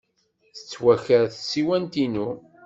Tettwaker 0.55 1.23
tsiwant-inu. 1.29 2.29